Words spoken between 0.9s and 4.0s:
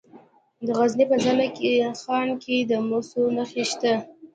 په زنه خان کې د مسو نښې شته.